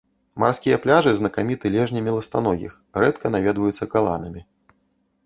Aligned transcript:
Марскія 0.43 0.77
пляжы 0.85 1.11
знакаміты 1.19 1.71
лежнямі 1.75 2.11
ластаногіх, 2.15 2.73
рэдка 3.05 3.25
наведваюцца 3.37 3.89
каланамі. 3.93 4.41